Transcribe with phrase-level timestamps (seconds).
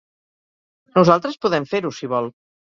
[0.97, 2.35] Nosaltres podem fer-ho, si vol.